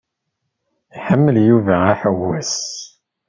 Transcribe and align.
Iḥemmel 0.97 1.37
Yuba 1.47 1.75
aḥewwes. 1.91 2.53